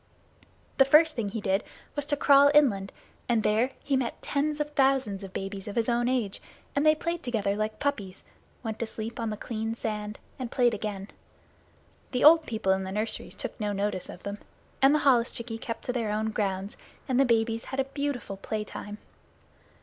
[0.79, 1.63] The first thing he did
[1.95, 2.91] was to crawl inland,
[3.29, 6.41] and there he met tens of thousands of babies of his own age,
[6.75, 8.23] and they played together like puppies,
[8.63, 11.09] went to sleep on the clean sand, and played again.
[12.13, 14.39] The old people in the nurseries took no notice of them,
[14.81, 16.77] and the holluschickie kept to their own grounds,
[17.07, 18.97] and the babies had a beautiful playtime.